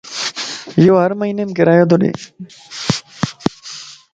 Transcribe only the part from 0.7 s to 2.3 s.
يوھر مھينيم ڪرايو تو ڏي